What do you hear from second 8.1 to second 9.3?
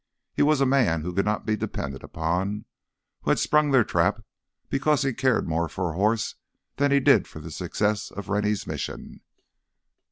Rennie's mission.